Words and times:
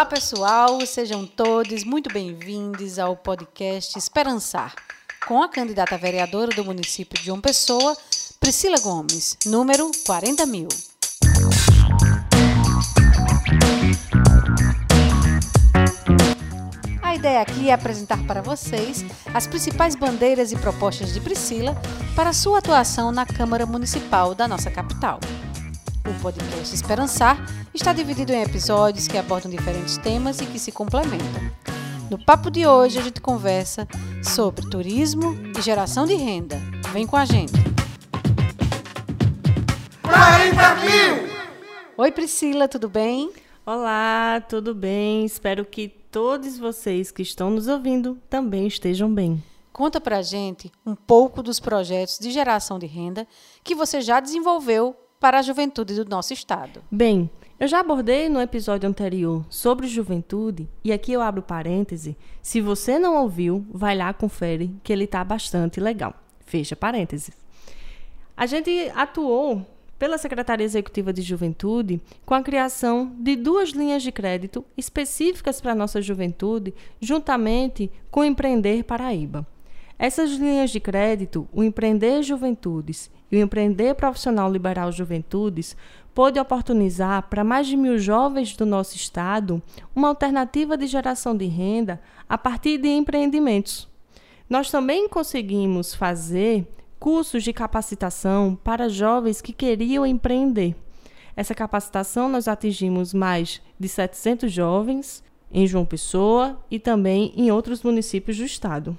Olá, 0.00 0.06
pessoal, 0.06 0.86
sejam 0.86 1.26
todos 1.26 1.84
muito 1.84 2.10
bem-vindos 2.10 2.98
ao 2.98 3.14
podcast 3.14 3.98
Esperançar, 3.98 4.74
com 5.28 5.42
a 5.42 5.48
candidata 5.48 5.98
vereadora 5.98 6.54
do 6.56 6.64
município 6.64 7.18
de 7.18 7.26
João 7.26 7.38
Pessoa, 7.38 7.94
Priscila 8.40 8.80
Gomes, 8.80 9.36
número 9.44 9.90
40 10.06 10.46
mil. 10.46 10.68
A 17.02 17.14
ideia 17.14 17.42
aqui 17.42 17.68
é 17.68 17.74
apresentar 17.74 18.26
para 18.26 18.40
vocês 18.40 19.04
as 19.34 19.46
principais 19.46 19.94
bandeiras 19.94 20.50
e 20.50 20.56
propostas 20.56 21.12
de 21.12 21.20
Priscila 21.20 21.76
para 22.16 22.32
sua 22.32 22.60
atuação 22.60 23.12
na 23.12 23.26
Câmara 23.26 23.66
Municipal 23.66 24.34
da 24.34 24.48
nossa 24.48 24.70
capital. 24.70 25.20
Podcast 26.20 26.74
Esperançar 26.74 27.38
está 27.72 27.94
dividido 27.94 28.32
em 28.32 28.42
episódios 28.42 29.08
que 29.08 29.16
abordam 29.16 29.50
diferentes 29.50 29.96
temas 29.96 30.38
e 30.40 30.46
que 30.46 30.58
se 30.58 30.70
complementam. 30.70 31.50
No 32.10 32.22
papo 32.22 32.50
de 32.50 32.66
hoje, 32.66 32.98
a 32.98 33.02
gente 33.02 33.20
conversa 33.20 33.88
sobre 34.22 34.68
turismo 34.68 35.34
e 35.58 35.62
geração 35.62 36.04
de 36.04 36.14
renda. 36.14 36.60
Vem 36.92 37.06
com 37.06 37.16
a 37.16 37.24
gente! 37.24 37.52
40 40.02 40.74
mil! 40.76 41.30
Oi, 41.96 42.12
Priscila, 42.12 42.68
tudo 42.68 42.88
bem? 42.88 43.32
Olá, 43.64 44.42
tudo 44.46 44.74
bem? 44.74 45.24
Espero 45.24 45.64
que 45.64 45.88
todos 45.88 46.58
vocês 46.58 47.10
que 47.10 47.22
estão 47.22 47.48
nos 47.48 47.66
ouvindo 47.66 48.18
também 48.28 48.66
estejam 48.66 49.12
bem. 49.12 49.42
Conta 49.72 50.00
pra 50.00 50.20
gente 50.20 50.70
um 50.84 50.94
pouco 50.94 51.42
dos 51.42 51.58
projetos 51.58 52.18
de 52.18 52.30
geração 52.30 52.78
de 52.78 52.86
renda 52.86 53.26
que 53.64 53.74
você 53.74 54.02
já 54.02 54.20
desenvolveu 54.20 54.94
para 55.20 55.38
a 55.38 55.42
juventude 55.42 55.94
do 55.94 56.08
nosso 56.08 56.32
estado. 56.32 56.82
Bem, 56.90 57.30
eu 57.60 57.68
já 57.68 57.80
abordei 57.80 58.30
no 58.30 58.40
episódio 58.40 58.88
anterior 58.88 59.44
sobre 59.50 59.86
juventude 59.86 60.66
e 60.82 60.90
aqui 60.90 61.12
eu 61.12 61.20
abro 61.20 61.42
parêntese. 61.42 62.16
Se 62.40 62.58
você 62.58 62.98
não 62.98 63.22
ouviu, 63.22 63.66
vai 63.70 63.94
lá 63.94 64.14
confere 64.14 64.74
que 64.82 64.90
ele 64.90 65.04
está 65.04 65.22
bastante 65.22 65.78
legal. 65.78 66.14
Fecha 66.40 66.74
parênteses. 66.74 67.30
A 68.34 68.46
gente 68.46 68.90
atuou 68.94 69.66
pela 69.98 70.16
Secretaria 70.16 70.64
Executiva 70.64 71.12
de 71.12 71.20
Juventude 71.20 72.00
com 72.24 72.32
a 72.32 72.42
criação 72.42 73.14
de 73.20 73.36
duas 73.36 73.68
linhas 73.68 74.02
de 74.02 74.10
crédito 74.10 74.64
específicas 74.74 75.60
para 75.60 75.72
a 75.72 75.74
nossa 75.74 76.00
juventude, 76.00 76.72
juntamente 76.98 77.92
com 78.10 78.20
o 78.20 78.24
Empreender 78.24 78.82
Paraíba. 78.84 79.46
Essas 80.02 80.30
linhas 80.30 80.70
de 80.70 80.80
crédito, 80.80 81.46
o 81.52 81.62
Empreender 81.62 82.22
Juventudes 82.22 83.10
e 83.30 83.36
o 83.36 83.38
Empreender 83.38 83.94
Profissional 83.94 84.50
Liberal 84.50 84.90
Juventudes, 84.90 85.76
pôde 86.14 86.40
oportunizar 86.40 87.24
para 87.24 87.44
mais 87.44 87.66
de 87.66 87.76
mil 87.76 87.98
jovens 87.98 88.56
do 88.56 88.64
nosso 88.64 88.96
estado 88.96 89.62
uma 89.94 90.08
alternativa 90.08 90.74
de 90.74 90.86
geração 90.86 91.36
de 91.36 91.44
renda 91.44 92.00
a 92.26 92.38
partir 92.38 92.78
de 92.78 92.88
empreendimentos. 92.88 93.86
Nós 94.48 94.70
também 94.70 95.06
conseguimos 95.06 95.94
fazer 95.94 96.66
cursos 96.98 97.44
de 97.44 97.52
capacitação 97.52 98.58
para 98.64 98.88
jovens 98.88 99.42
que 99.42 99.52
queriam 99.52 100.06
empreender. 100.06 100.74
Essa 101.36 101.54
capacitação 101.54 102.26
nós 102.26 102.48
atingimos 102.48 103.12
mais 103.12 103.60
de 103.78 103.86
700 103.86 104.50
jovens 104.50 105.22
em 105.52 105.66
João 105.66 105.84
Pessoa 105.84 106.58
e 106.70 106.78
também 106.78 107.34
em 107.36 107.50
outros 107.50 107.82
municípios 107.82 108.38
do 108.38 108.44
estado. 108.44 108.96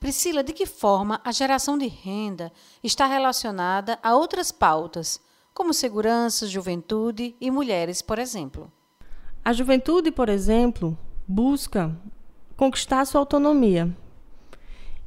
Priscila, 0.00 0.42
de 0.42 0.54
que 0.54 0.64
forma 0.64 1.20
a 1.22 1.30
geração 1.30 1.76
de 1.76 1.86
renda 1.86 2.50
está 2.82 3.04
relacionada 3.04 3.98
a 4.02 4.16
outras 4.16 4.50
pautas, 4.50 5.20
como 5.52 5.74
segurança, 5.74 6.46
juventude 6.46 7.36
e 7.38 7.50
mulheres, 7.50 8.00
por 8.00 8.18
exemplo? 8.18 8.72
A 9.44 9.52
juventude, 9.52 10.10
por 10.10 10.30
exemplo, 10.30 10.96
busca 11.28 11.94
conquistar 12.56 13.04
sua 13.04 13.20
autonomia. 13.20 13.94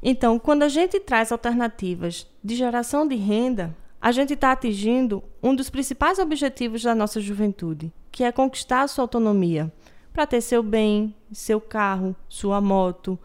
Então, 0.00 0.38
quando 0.38 0.62
a 0.62 0.68
gente 0.68 1.00
traz 1.00 1.32
alternativas 1.32 2.28
de 2.42 2.54
geração 2.54 3.04
de 3.04 3.16
renda, 3.16 3.76
a 4.00 4.12
gente 4.12 4.34
está 4.34 4.52
atingindo 4.52 5.24
um 5.42 5.56
dos 5.56 5.68
principais 5.68 6.20
objetivos 6.20 6.84
da 6.84 6.94
nossa 6.94 7.20
juventude, 7.20 7.92
que 8.12 8.22
é 8.22 8.30
conquistar 8.30 8.86
sua 8.86 9.02
autonomia 9.02 9.72
para 10.12 10.24
ter 10.24 10.40
seu 10.40 10.62
bem, 10.62 11.12
seu 11.32 11.60
carro, 11.60 12.14
sua 12.28 12.60
moto, 12.60 13.18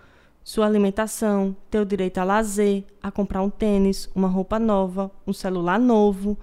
sua 0.49 0.65
alimentação, 0.65 1.55
ter 1.69 1.79
o 1.79 1.85
direito 1.85 2.17
a 2.17 2.23
lazer, 2.23 2.83
a 3.03 3.11
comprar 3.11 3.43
um 3.43 3.51
tênis, 3.51 4.09
uma 4.15 4.27
roupa 4.27 4.57
nova, 4.57 5.11
um 5.27 5.31
celular 5.31 5.77
novo. 5.79 6.35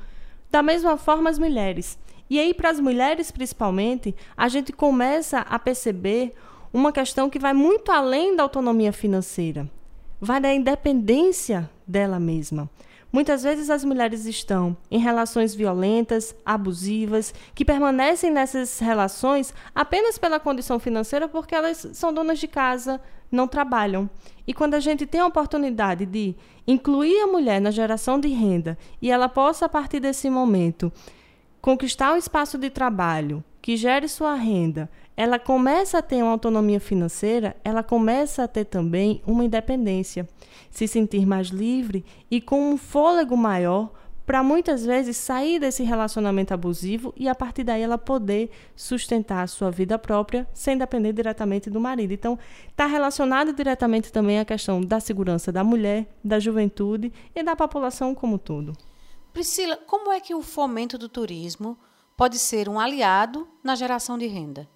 Da 0.48 0.62
mesma 0.62 0.96
forma, 0.96 1.28
as 1.28 1.40
mulheres. 1.40 1.98
E 2.30 2.38
aí, 2.38 2.54
para 2.54 2.70
as 2.70 2.78
mulheres 2.78 3.32
principalmente, 3.32 4.14
a 4.36 4.46
gente 4.46 4.72
começa 4.72 5.40
a 5.40 5.58
perceber 5.58 6.34
uma 6.72 6.92
questão 6.92 7.28
que 7.28 7.40
vai 7.40 7.52
muito 7.52 7.90
além 7.90 8.36
da 8.36 8.44
autonomia 8.44 8.92
financeira, 8.92 9.68
vai 10.20 10.40
da 10.40 10.54
independência 10.54 11.68
dela 11.84 12.20
mesma. 12.20 12.70
Muitas 13.16 13.44
vezes 13.44 13.70
as 13.70 13.82
mulheres 13.82 14.26
estão 14.26 14.76
em 14.90 14.98
relações 14.98 15.54
violentas, 15.54 16.36
abusivas, 16.44 17.32
que 17.54 17.64
permanecem 17.64 18.30
nessas 18.30 18.78
relações 18.78 19.54
apenas 19.74 20.18
pela 20.18 20.38
condição 20.38 20.78
financeira 20.78 21.26
porque 21.26 21.54
elas 21.54 21.88
são 21.94 22.12
donas 22.12 22.38
de 22.38 22.46
casa, 22.46 23.00
não 23.32 23.48
trabalham. 23.48 24.10
E 24.46 24.52
quando 24.52 24.74
a 24.74 24.80
gente 24.80 25.06
tem 25.06 25.22
a 25.22 25.26
oportunidade 25.26 26.04
de 26.04 26.36
incluir 26.66 27.18
a 27.22 27.26
mulher 27.26 27.58
na 27.58 27.70
geração 27.70 28.20
de 28.20 28.28
renda 28.28 28.76
e 29.00 29.10
ela 29.10 29.30
possa, 29.30 29.64
a 29.64 29.68
partir 29.70 29.98
desse 29.98 30.28
momento, 30.28 30.92
conquistar 31.62 32.12
um 32.12 32.18
espaço 32.18 32.58
de 32.58 32.68
trabalho 32.68 33.42
que 33.66 33.76
gere 33.76 34.06
sua 34.06 34.36
renda, 34.36 34.88
ela 35.16 35.40
começa 35.40 35.98
a 35.98 36.02
ter 36.02 36.22
uma 36.22 36.30
autonomia 36.30 36.78
financeira, 36.78 37.56
ela 37.64 37.82
começa 37.82 38.44
a 38.44 38.46
ter 38.46 38.64
também 38.64 39.20
uma 39.26 39.44
independência, 39.44 40.28
se 40.70 40.86
sentir 40.86 41.26
mais 41.26 41.48
livre 41.48 42.04
e 42.30 42.40
com 42.40 42.70
um 42.70 42.76
fôlego 42.76 43.36
maior 43.36 43.90
para 44.24 44.40
muitas 44.40 44.86
vezes 44.86 45.16
sair 45.16 45.58
desse 45.58 45.82
relacionamento 45.82 46.54
abusivo 46.54 47.12
e 47.16 47.28
a 47.28 47.34
partir 47.34 47.64
daí 47.64 47.82
ela 47.82 47.98
poder 47.98 48.50
sustentar 48.76 49.42
a 49.42 49.48
sua 49.48 49.68
vida 49.68 49.98
própria 49.98 50.46
sem 50.54 50.78
depender 50.78 51.12
diretamente 51.12 51.68
do 51.68 51.80
marido. 51.80 52.12
Então, 52.12 52.38
está 52.68 52.86
relacionado 52.86 53.52
diretamente 53.52 54.12
também 54.12 54.38
à 54.38 54.44
questão 54.44 54.80
da 54.80 55.00
segurança 55.00 55.50
da 55.50 55.64
mulher, 55.64 56.06
da 56.22 56.38
juventude 56.38 57.12
e 57.34 57.42
da 57.42 57.56
população 57.56 58.14
como 58.14 58.36
um 58.36 58.38
todo. 58.38 58.74
Priscila, 59.32 59.76
como 59.88 60.12
é 60.12 60.20
que 60.20 60.36
o 60.36 60.40
fomento 60.40 60.96
do 60.96 61.08
turismo 61.08 61.76
pode 62.16 62.38
ser 62.38 62.68
um 62.68 62.80
aliado 62.80 63.46
na 63.62 63.74
geração 63.74 64.16
de 64.16 64.26
renda? 64.26 64.68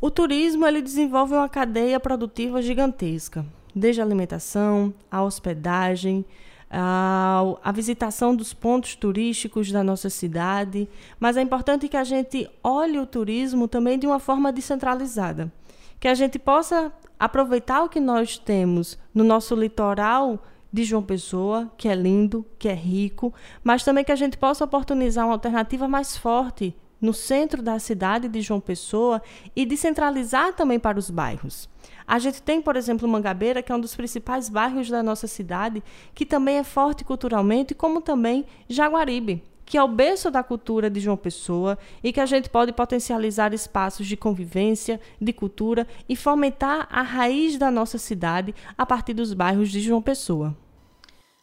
O 0.00 0.10
turismo 0.10 0.66
ele 0.66 0.80
desenvolve 0.80 1.34
uma 1.34 1.48
cadeia 1.48 2.00
produtiva 2.00 2.62
gigantesca, 2.62 3.44
desde 3.74 4.00
a 4.00 4.04
alimentação, 4.04 4.94
a 5.10 5.22
hospedagem, 5.22 6.24
a, 6.70 7.42
a, 7.62 7.72
visitação 7.72 8.34
dos 8.34 8.54
pontos 8.54 8.94
turísticos 8.94 9.70
da 9.70 9.84
nossa 9.84 10.08
cidade, 10.08 10.88
mas 11.18 11.36
é 11.36 11.42
importante 11.42 11.88
que 11.88 11.96
a 11.96 12.04
gente 12.04 12.48
olhe 12.62 12.98
o 12.98 13.06
turismo 13.06 13.68
também 13.68 13.98
de 13.98 14.06
uma 14.06 14.18
forma 14.18 14.50
descentralizada, 14.50 15.52
que 15.98 16.08
a 16.08 16.14
gente 16.14 16.38
possa 16.38 16.92
aproveitar 17.18 17.82
o 17.82 17.88
que 17.88 18.00
nós 18.00 18.38
temos 18.38 18.96
no 19.12 19.22
nosso 19.22 19.54
litoral 19.54 20.42
de 20.72 20.84
João 20.84 21.02
Pessoa, 21.02 21.70
que 21.76 21.88
é 21.88 21.94
lindo, 21.94 22.44
que 22.58 22.68
é 22.68 22.74
rico, 22.74 23.32
mas 23.62 23.84
também 23.84 24.04
que 24.04 24.12
a 24.12 24.16
gente 24.16 24.38
possa 24.38 24.64
oportunizar 24.64 25.26
uma 25.26 25.34
alternativa 25.34 25.88
mais 25.88 26.16
forte 26.16 26.74
no 27.00 27.14
centro 27.14 27.62
da 27.62 27.78
cidade 27.78 28.28
de 28.28 28.42
João 28.42 28.60
Pessoa 28.60 29.22
e 29.56 29.64
descentralizar 29.64 30.52
também 30.52 30.78
para 30.78 30.98
os 30.98 31.10
bairros. 31.10 31.68
A 32.06 32.18
gente 32.18 32.42
tem, 32.42 32.60
por 32.60 32.76
exemplo, 32.76 33.08
Mangabeira, 33.08 33.62
que 33.62 33.72
é 33.72 33.74
um 33.74 33.80
dos 33.80 33.96
principais 33.96 34.48
bairros 34.48 34.90
da 34.90 35.02
nossa 35.02 35.26
cidade, 35.26 35.82
que 36.14 36.26
também 36.26 36.58
é 36.58 36.64
forte 36.64 37.04
culturalmente, 37.04 37.74
como 37.74 38.00
também 38.00 38.44
Jaguaribe, 38.68 39.42
que 39.64 39.78
é 39.78 39.82
o 39.82 39.88
berço 39.88 40.30
da 40.30 40.42
cultura 40.42 40.90
de 40.90 41.00
João 41.00 41.16
Pessoa 41.16 41.78
e 42.02 42.12
que 42.12 42.20
a 42.20 42.26
gente 42.26 42.50
pode 42.50 42.72
potencializar 42.72 43.54
espaços 43.54 44.06
de 44.06 44.16
convivência, 44.16 45.00
de 45.20 45.32
cultura 45.32 45.86
e 46.08 46.16
fomentar 46.16 46.88
a 46.90 47.02
raiz 47.02 47.56
da 47.56 47.70
nossa 47.70 47.96
cidade 47.96 48.54
a 48.76 48.84
partir 48.84 49.14
dos 49.14 49.32
bairros 49.32 49.70
de 49.70 49.80
João 49.80 50.02
Pessoa. 50.02 50.56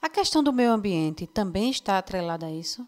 A 0.01 0.09
questão 0.09 0.43
do 0.43 0.53
meio 0.53 0.71
ambiente 0.71 1.25
também 1.25 1.71
está 1.71 1.97
atrelada 1.97 2.45
a 2.45 2.51
isso? 2.51 2.87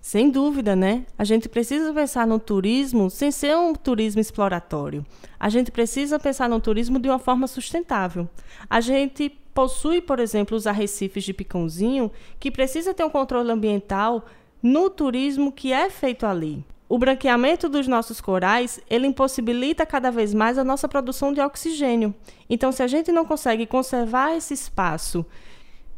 Sem 0.00 0.30
dúvida, 0.30 0.76
né? 0.76 1.04
A 1.18 1.24
gente 1.24 1.48
precisa 1.48 1.92
pensar 1.92 2.26
no 2.26 2.38
turismo 2.38 3.10
sem 3.10 3.30
ser 3.30 3.56
um 3.56 3.74
turismo 3.74 4.20
exploratório. 4.20 5.04
A 5.40 5.48
gente 5.48 5.72
precisa 5.72 6.18
pensar 6.18 6.48
no 6.48 6.60
turismo 6.60 6.98
de 7.00 7.08
uma 7.08 7.18
forma 7.18 7.46
sustentável. 7.46 8.28
A 8.68 8.80
gente 8.80 9.30
possui, 9.52 10.00
por 10.00 10.20
exemplo, 10.20 10.56
os 10.56 10.66
arrecifes 10.66 11.24
de 11.24 11.32
Picãozinho, 11.32 12.12
que 12.38 12.50
precisa 12.50 12.94
ter 12.94 13.04
um 13.04 13.10
controle 13.10 13.50
ambiental 13.50 14.26
no 14.62 14.90
turismo 14.90 15.50
que 15.50 15.72
é 15.72 15.88
feito 15.88 16.26
ali. 16.26 16.64
O 16.88 16.98
branqueamento 16.98 17.68
dos 17.68 17.88
nossos 17.88 18.20
corais, 18.20 18.78
ele 18.88 19.08
impossibilita 19.08 19.84
cada 19.84 20.10
vez 20.10 20.32
mais 20.32 20.56
a 20.56 20.62
nossa 20.62 20.86
produção 20.86 21.32
de 21.32 21.40
oxigênio. 21.40 22.14
Então, 22.48 22.70
se 22.70 22.80
a 22.80 22.86
gente 22.86 23.10
não 23.10 23.24
consegue 23.24 23.66
conservar 23.66 24.36
esse 24.36 24.54
espaço 24.54 25.26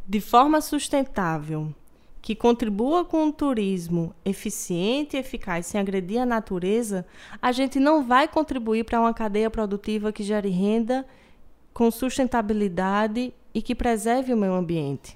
de 0.08 0.22
forma 0.22 0.62
sustentável, 0.62 1.74
que 2.22 2.34
contribua 2.34 3.04
com 3.04 3.24
um 3.24 3.30
turismo 3.30 4.14
eficiente 4.24 5.16
e 5.16 5.20
eficaz 5.20 5.66
sem 5.66 5.78
agredir 5.78 6.18
a 6.18 6.24
natureza, 6.24 7.06
a 7.42 7.52
gente 7.52 7.78
não 7.78 8.02
vai 8.02 8.26
contribuir 8.26 8.84
para 8.84 8.98
uma 8.98 9.12
cadeia 9.12 9.50
produtiva 9.50 10.10
que 10.10 10.22
gere 10.22 10.48
renda 10.48 11.06
com 11.74 11.90
sustentabilidade 11.90 13.34
e 13.52 13.60
que 13.60 13.74
preserve 13.74 14.32
o 14.32 14.36
meio 14.36 14.54
ambiente. 14.54 15.14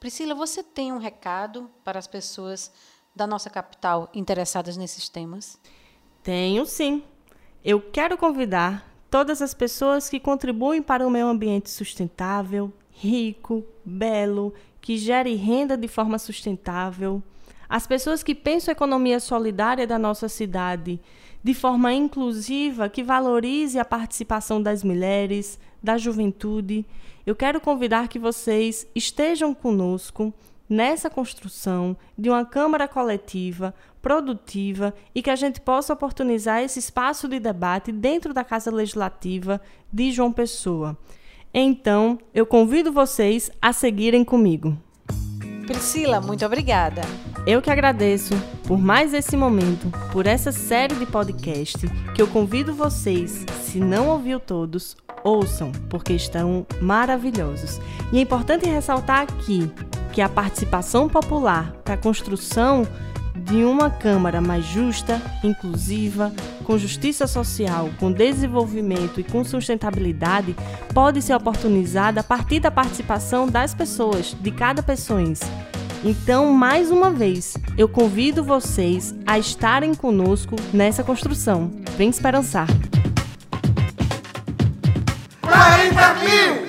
Priscila, 0.00 0.34
você 0.34 0.64
tem 0.64 0.92
um 0.92 0.98
recado 0.98 1.70
para 1.84 1.98
as 1.98 2.08
pessoas 2.08 2.72
da 3.14 3.26
nossa 3.26 3.48
capital 3.48 4.10
interessadas 4.12 4.76
nesses 4.76 5.08
temas? 5.08 5.58
Tenho 6.24 6.66
sim. 6.66 7.04
Eu 7.64 7.80
quero 7.80 8.18
convidar 8.18 8.84
todas 9.08 9.40
as 9.40 9.54
pessoas 9.54 10.08
que 10.08 10.18
contribuem 10.18 10.82
para 10.82 11.06
um 11.06 11.10
meio 11.10 11.26
ambiente 11.26 11.70
sustentável, 11.70 12.72
rico, 13.00 13.64
belo, 13.84 14.52
que 14.80 14.96
gere 14.96 15.34
renda 15.34 15.76
de 15.76 15.86
forma 15.86 16.18
sustentável, 16.18 17.22
as 17.68 17.86
pessoas 17.86 18.22
que 18.22 18.34
pensam 18.34 18.72
a 18.72 18.76
economia 18.76 19.20
solidária 19.20 19.86
da 19.86 19.98
nossa 19.98 20.28
cidade 20.28 20.98
de 21.44 21.54
forma 21.54 21.92
inclusiva, 21.92 22.88
que 22.88 23.02
valorize 23.02 23.78
a 23.78 23.84
participação 23.84 24.60
das 24.60 24.82
mulheres, 24.82 25.58
da 25.82 25.96
juventude. 25.96 26.84
Eu 27.24 27.36
quero 27.36 27.60
convidar 27.60 28.08
que 28.08 28.18
vocês 28.18 28.86
estejam 28.94 29.54
conosco 29.54 30.32
nessa 30.68 31.08
construção 31.08 31.96
de 32.16 32.28
uma 32.28 32.44
Câmara 32.44 32.88
coletiva, 32.88 33.74
produtiva 34.02 34.92
e 35.14 35.22
que 35.22 35.30
a 35.30 35.36
gente 35.36 35.60
possa 35.60 35.92
oportunizar 35.92 36.62
esse 36.62 36.78
espaço 36.78 37.28
de 37.28 37.38
debate 37.38 37.92
dentro 37.92 38.34
da 38.34 38.42
Casa 38.42 38.70
Legislativa 38.70 39.60
de 39.92 40.10
João 40.10 40.32
Pessoa. 40.32 40.96
Então, 41.52 42.18
eu 42.34 42.44
convido 42.44 42.92
vocês 42.92 43.50
a 43.60 43.72
seguirem 43.72 44.24
comigo. 44.24 44.76
Priscila, 45.66 46.20
muito 46.20 46.44
obrigada. 46.46 47.02
Eu 47.46 47.60
que 47.62 47.70
agradeço 47.70 48.34
por 48.66 48.78
mais 48.78 49.14
esse 49.14 49.36
momento, 49.36 49.90
por 50.12 50.26
essa 50.26 50.52
série 50.52 50.94
de 50.94 51.06
podcast 51.06 51.86
que 52.14 52.20
eu 52.20 52.26
convido 52.26 52.74
vocês, 52.74 53.44
se 53.62 53.78
não 53.78 54.08
ouviu 54.08 54.38
todos, 54.40 54.96
ouçam, 55.24 55.72
porque 55.88 56.12
estão 56.12 56.66
maravilhosos. 56.80 57.80
E 58.12 58.18
é 58.18 58.20
importante 58.20 58.68
ressaltar 58.68 59.20
aqui 59.20 59.70
que 60.12 60.20
a 60.20 60.28
participação 60.28 61.08
popular 61.08 61.72
para 61.84 61.94
a 61.94 61.98
construção 61.98 62.86
de 63.34 63.64
uma 63.64 63.88
Câmara 63.88 64.40
mais 64.40 64.64
justa, 64.64 65.20
inclusiva, 65.44 66.32
com 66.68 66.76
justiça 66.76 67.26
social, 67.26 67.88
com 67.98 68.12
desenvolvimento 68.12 69.18
e 69.18 69.24
com 69.24 69.42
sustentabilidade 69.42 70.54
pode 70.92 71.22
ser 71.22 71.34
oportunizada 71.34 72.20
a 72.20 72.22
partir 72.22 72.60
da 72.60 72.70
participação 72.70 73.48
das 73.48 73.72
pessoas, 73.72 74.36
de 74.38 74.50
cada 74.50 74.82
pessoa. 74.82 75.08
Então, 76.04 76.52
mais 76.52 76.90
uma 76.90 77.10
vez, 77.10 77.56
eu 77.78 77.88
convido 77.88 78.44
vocês 78.44 79.14
a 79.26 79.38
estarem 79.38 79.94
conosco 79.94 80.56
nessa 80.70 81.02
construção. 81.02 81.70
Vem 81.96 82.10
esperançar! 82.10 82.68
40 85.40 86.14
mil! 86.16 86.68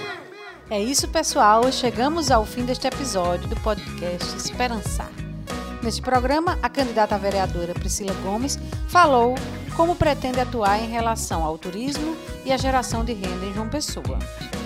É 0.69 0.81
isso, 0.81 1.09
pessoal. 1.09 1.69
Chegamos 1.73 2.31
ao 2.31 2.45
fim 2.45 2.63
deste 2.63 2.87
episódio 2.87 3.49
do 3.49 3.55
podcast 3.57 4.37
Esperançar. 4.37 5.11
Neste 5.83 6.01
programa, 6.01 6.57
a 6.63 6.69
candidata 6.69 7.17
vereadora 7.17 7.73
Priscila 7.73 8.13
Gomes 8.23 8.57
falou 8.87 9.35
como 9.75 9.95
pretende 9.95 10.39
atuar 10.39 10.79
em 10.79 10.89
relação 10.89 11.43
ao 11.43 11.57
turismo 11.57 12.15
e 12.45 12.51
a 12.51 12.57
geração 12.57 13.03
de 13.03 13.13
renda 13.13 13.45
em 13.45 13.53
João 13.53 13.69
Pessoa. 13.69 14.19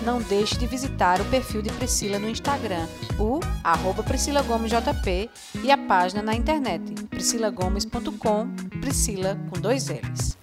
Não 0.05 0.21
deixe 0.21 0.57
de 0.57 0.67
visitar 0.67 1.21
o 1.21 1.25
perfil 1.25 1.61
de 1.61 1.71
Priscila 1.71 2.19
no 2.19 2.29
Instagram, 2.29 2.87
o 3.17 3.39
arroba 3.63 4.03
Priscila 4.03 4.41
Gomes 4.41 4.71
JP, 4.71 5.29
e 5.63 5.71
a 5.71 5.77
página 5.77 6.21
na 6.21 6.35
internet, 6.35 6.83
priscilagomes.com, 7.05 8.47
Priscila 8.81 9.37
com 9.49 9.59
dois 9.59 9.87
L's. 9.87 10.42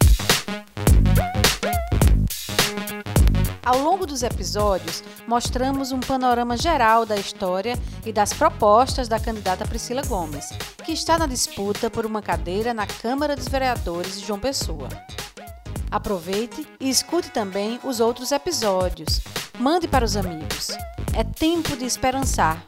Ao 3.71 3.79
longo 3.79 4.05
dos 4.05 4.25
episódios, 4.25 5.01
mostramos 5.29 5.93
um 5.93 6.01
panorama 6.01 6.57
geral 6.57 7.07
da 7.07 7.15
história 7.15 7.79
e 8.05 8.13
das 8.13 8.33
propostas 8.33 9.07
da 9.07 9.21
candidata 9.21 9.65
Priscila 9.65 10.03
Gomes, 10.03 10.49
que 10.85 10.91
está 10.91 11.17
na 11.17 11.25
disputa 11.25 11.89
por 11.89 12.05
uma 12.05 12.21
cadeira 12.21 12.75
na 12.75 12.85
Câmara 12.85 13.37
dos 13.37 13.47
Vereadores 13.47 14.19
de 14.19 14.27
João 14.27 14.41
Pessoa. 14.41 14.89
Aproveite 15.89 16.67
e 16.81 16.91
escute 16.91 17.31
também 17.31 17.79
os 17.85 18.01
outros 18.01 18.33
episódios. 18.33 19.21
Mande 19.57 19.87
para 19.87 20.05
os 20.05 20.17
amigos. 20.17 20.71
É 21.15 21.23
tempo 21.23 21.77
de 21.77 21.85
esperançar. 21.85 22.61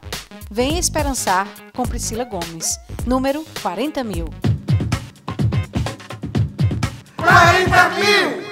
Venha 0.49 0.79
esperançar 0.79 1.49
com 1.73 1.83
Priscila 1.83 2.23
Gomes. 2.23 2.79
Número 3.05 3.45
40 3.61 4.05
mil. 4.05 4.29
40 7.17 7.89
mil! 7.89 8.42